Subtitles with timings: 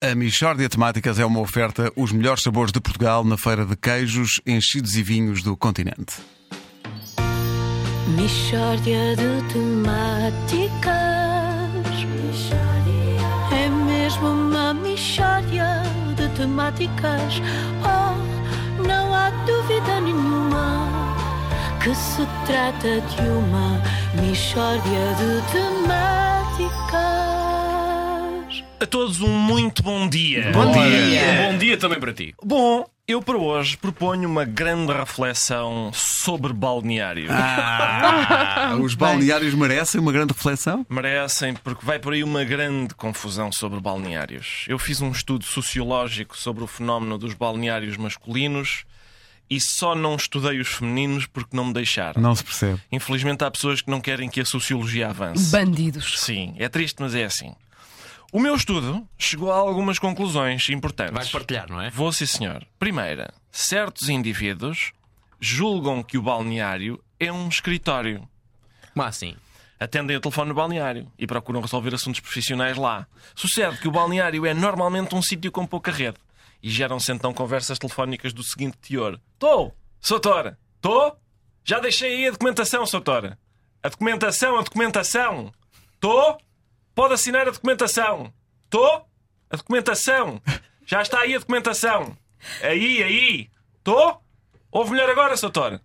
[0.00, 4.40] A Michórdia Temáticas é uma oferta os melhores sabores de Portugal na feira de queijos,
[4.46, 6.14] enchidos e vinhos do continente.
[8.16, 10.94] Michórdia de temáticas.
[13.50, 15.82] É mesmo uma michórdia
[16.14, 17.42] de temáticas.
[17.82, 18.14] Oh,
[18.86, 20.86] não há dúvida nenhuma
[21.82, 23.82] que se trata de uma
[24.14, 27.27] michórdia de temáticas.
[28.80, 30.52] A todos um muito bom dia.
[30.52, 31.22] Bom dia.
[31.32, 32.32] Um bom dia também para ti.
[32.40, 37.26] Bom, eu para hoje proponho uma grande reflexão sobre balneário.
[37.28, 40.86] Ah, os balneários merecem uma grande reflexão?
[40.88, 44.64] Merecem, porque vai por aí uma grande confusão sobre balneários.
[44.68, 48.84] Eu fiz um estudo sociológico sobre o fenómeno dos balneários masculinos
[49.50, 52.22] e só não estudei os femininos porque não me deixaram.
[52.22, 52.80] Não se percebe.
[52.92, 55.50] Infelizmente há pessoas que não querem que a sociologia avance.
[55.50, 56.20] Bandidos.
[56.20, 57.56] Sim, é triste, mas é assim.
[58.30, 61.14] O meu estudo chegou a algumas conclusões importantes.
[61.14, 61.88] Vais partilhar, não é?
[61.88, 62.66] Vou, sim, senhor.
[62.78, 64.92] Primeira, certos indivíduos
[65.40, 68.28] julgam que o balneário é um escritório.
[68.92, 69.34] Como assim?
[69.80, 73.06] Atendem o telefone no balneário e procuram resolver assuntos profissionais lá.
[73.34, 76.18] Sucede que o balneário é normalmente um sítio com pouca rede.
[76.62, 81.16] E geram-se então conversas telefónicas do seguinte teor: Tô, Soutora, tô?
[81.64, 83.38] Já deixei aí a documentação, Soutora.
[83.82, 85.52] A documentação, a documentação.
[86.00, 86.36] Tô?
[86.98, 88.32] Pode assinar a documentação.
[88.68, 88.84] Tô?
[89.48, 90.42] A documentação.
[90.84, 92.18] Já está aí a documentação.
[92.60, 93.50] Aí, aí.
[93.84, 94.20] Tô?
[94.72, 95.80] Ouve melhor agora, Soutora.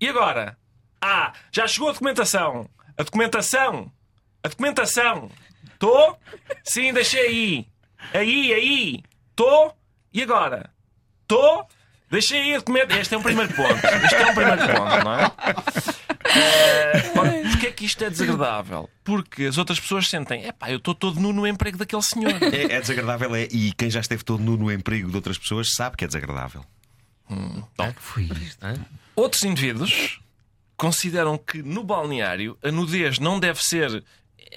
[0.00, 0.56] E agora?
[1.00, 2.70] Ah, já chegou a documentação.
[2.96, 3.90] A documentação.
[4.40, 5.32] A documentação.
[5.80, 6.16] Tô?
[6.62, 7.66] Sim, deixei aí.
[8.14, 9.02] Aí, aí.
[9.34, 9.74] Tô?
[10.12, 10.70] E agora?
[11.26, 11.66] Tô?
[12.08, 13.00] Deixei aí a documentação.
[13.00, 13.84] Este é um primeiro ponto.
[14.04, 15.32] Este é um primeiro ponto, não é?
[16.34, 17.41] É
[17.72, 18.88] que isto é desagradável?
[19.02, 22.34] Porque as outras pessoas sentem, epá, eu estou todo nu no emprego daquele senhor.
[22.42, 25.74] É, é desagradável, é, e quem já esteve todo nu no emprego de outras pessoas
[25.74, 26.64] sabe que é desagradável.
[27.30, 28.74] Então, Foi isto, hã?
[29.16, 30.20] Outros indivíduos
[30.76, 34.04] consideram que no balneário a nudez não deve ser,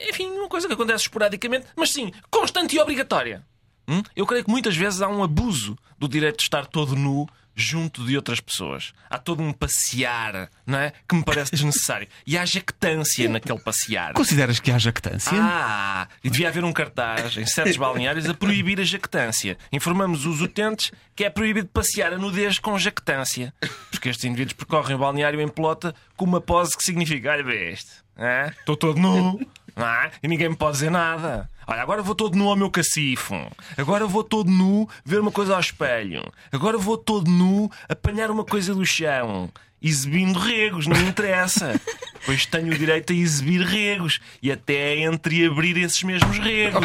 [0.09, 3.45] enfim, uma coisa que acontece esporadicamente, mas sim constante e obrigatória.
[3.87, 4.01] Hum?
[4.15, 8.05] Eu creio que muitas vezes há um abuso do direito de estar todo nu junto
[8.05, 8.93] de outras pessoas.
[9.09, 10.91] Há todo um passear, não é?
[11.07, 12.07] Que me parece desnecessário.
[12.27, 14.13] E há jactância naquele passear.
[14.13, 15.38] Consideras que há jactância?
[15.39, 19.57] Ah, e devia haver um cartaz em certos balneários a proibir a jactância.
[19.71, 23.53] Informamos os utentes que é proibido passear a nudez com jactância.
[23.89, 27.72] Porque estes indivíduos percorrem o balneário em pelota com uma pose que significa: olha, vê
[27.72, 28.51] este, hã?
[28.59, 29.39] estou todo nu.
[29.77, 30.11] É?
[30.23, 31.49] E ninguém me pode dizer nada.
[31.67, 33.35] Olha, agora vou todo nu ao meu cacifo.
[33.77, 36.23] Agora vou todo nu ver uma coisa ao espelho.
[36.51, 39.49] Agora vou todo nu apanhar uma coisa do chão.
[39.88, 41.79] Exibindo regos, não me interessa.
[42.25, 46.84] Pois tenho o direito a exibir regos e até entreabrir esses mesmos regos.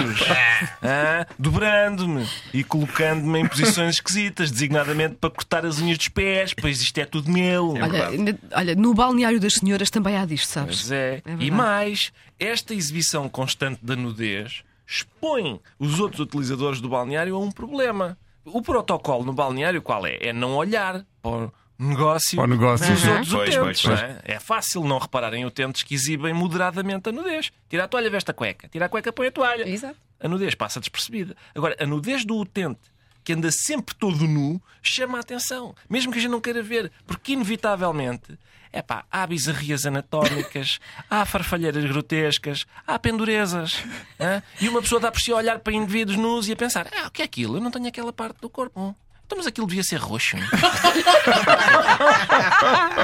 [0.83, 6.83] Ah, Dobrando-me e colocando-me em posições esquisitas, designadamente para cortar as unhas dos pés, pois
[6.83, 7.71] isto é tudo meu.
[7.71, 10.81] Olha, ainda- olha, no balneário das senhoras também há disto, sabes?
[10.81, 11.23] Pois é.
[11.25, 11.47] verdade.
[11.47, 17.51] e mais, esta exibição constante da nudez expõe os outros utilizadores do balneário a um
[17.51, 18.19] problema.
[18.45, 20.19] O protocolo no balneário qual é?
[20.21, 21.51] É não olhar para
[21.89, 22.87] negócio, negócio.
[22.95, 23.83] dos outros Pois, utentes.
[23.83, 24.21] pois, não é?
[24.25, 27.51] é fácil não repararem utentes que exibem moderadamente a nudez.
[27.69, 28.69] Tira a toalha, veste a cueca.
[28.69, 29.69] Tira a cueca, põe a toalha.
[29.69, 29.97] Exato.
[30.21, 31.37] A nudez passa despercebida.
[31.55, 32.81] Agora, a nudez do utente
[33.25, 36.91] que anda sempre todo nu chama a atenção, mesmo que a gente não queira ver,
[37.07, 38.39] porque inevitavelmente
[38.73, 40.79] é pá, há bizarrias anatómicas,
[41.11, 43.83] há farfalheiras grotescas, há pendurezas.
[44.19, 44.43] hã?
[44.61, 47.09] E uma pessoa dá por si a olhar para indivíduos nus e a pensar: ah,
[47.09, 47.57] o que é aquilo?
[47.57, 48.95] Eu não tenho aquela parte do corpo.
[49.31, 50.37] Então, mas aquilo devia ser roxo.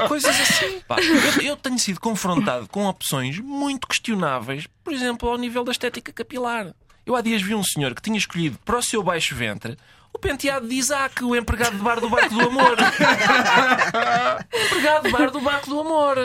[0.09, 0.81] Coisas assim.
[0.85, 5.71] Pá, eu, eu tenho sido confrontado com opções muito questionáveis, por exemplo, ao nível da
[5.71, 6.73] estética capilar.
[7.05, 9.77] Eu há dias vi um senhor que tinha escolhido para o seu baixo ventre
[10.13, 12.75] o penteado de Isaac, o empregado de bar do Barco do Amor.
[14.65, 16.17] empregado de bar do Barco do Amor,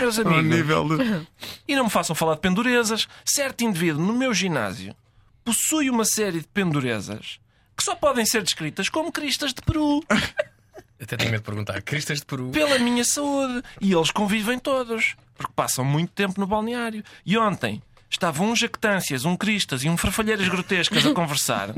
[0.00, 0.56] meus Ao amigos.
[0.56, 1.28] nível de...
[1.68, 3.06] E não me façam falar de pendurezas.
[3.24, 4.96] Certo indivíduo no meu ginásio
[5.44, 7.38] possui uma série de pendurezas
[7.76, 10.02] que só podem ser descritas como cristas de Peru.
[11.00, 11.82] Até tenho medo de perguntar.
[11.82, 12.50] Cristas de Peru.
[12.50, 13.62] pela minha saúde.
[13.80, 17.04] E eles convivem todos, porque passam muito tempo no balneário.
[17.26, 21.74] E ontem estavam um jactâncias, um cristas e um farfalheiras grotescas a conversar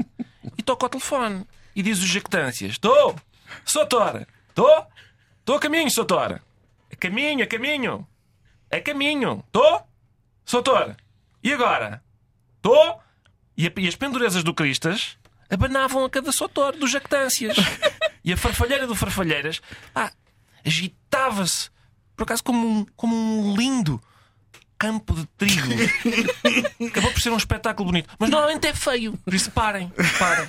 [0.56, 1.46] e toca ao telefone.
[1.75, 3.16] E diz o jactâncias: Estou!
[3.64, 4.26] Soutora!
[4.49, 4.87] Estou!
[5.40, 6.42] Estou a caminho, Soutora!
[6.92, 8.06] A caminho, a caminho!
[8.70, 9.42] A caminho!
[9.46, 9.87] Estou!
[10.44, 10.96] Soutora!
[11.42, 12.02] E agora?
[12.56, 13.00] Estou!
[13.56, 15.16] E as pendurezas do Cristas
[15.50, 17.56] abanavam a cada sotor do jactâncias.
[18.25, 19.60] E a farfalheira do farfalheiras
[19.94, 20.10] ah,
[20.64, 21.70] agitava-se,
[22.16, 24.00] por acaso, como um, como um lindo
[24.78, 25.69] campo de trigo.
[26.88, 28.08] Acabou por ser um espetáculo bonito.
[28.19, 29.16] Mas normalmente é feio.
[29.25, 30.48] Por isso parem, parem.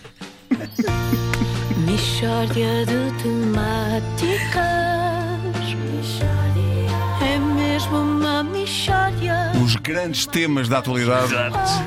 [1.86, 4.88] Mishória de temáticas.
[7.22, 9.52] É mesmo uma mishória.
[9.64, 11.34] Os grandes temas da atualidade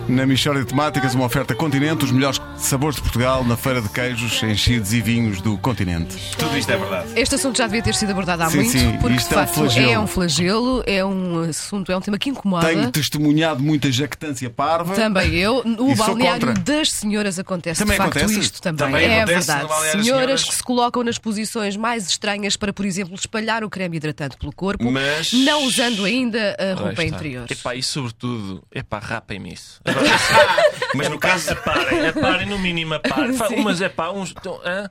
[0.09, 3.89] na Michória de Temáticas, uma oferta Continente, os melhores sabores de Portugal na feira de
[3.89, 6.17] queijos, enchidos e vinhos do continente.
[6.39, 7.09] Tudo isto é verdade.
[7.17, 9.39] Este assunto já devia ter sido abordado há Sim, muito, sim, porque isto de é
[9.39, 9.91] um facto flagelo.
[9.93, 12.67] é um flagelo, é um assunto, é um tema que incomoda.
[12.67, 14.95] Tenho testemunhado muita jactância parva.
[14.95, 16.62] Também eu, sou balneário contra.
[16.62, 18.41] das senhoras acontece Também de facto acontece?
[18.41, 18.79] isto também.
[18.87, 19.69] Também é acontece verdade.
[19.91, 20.45] Senhoras senhoras.
[20.45, 24.53] que se colocam nas posições mais estranhas para, por exemplo, espalhar o creme hidratante pelo
[24.53, 27.47] corpo, Mas- não usando ainda a roupa interior.
[27.51, 29.81] Epá, e sobretudo, epá, rapem-me isso.
[30.95, 31.51] Mas no caso.
[31.53, 32.94] Aparem, aparem, no mínimo.
[33.38, 33.56] Fa- Sim.
[33.56, 34.31] Umas é pá, uns.
[34.38, 34.88] então, hã?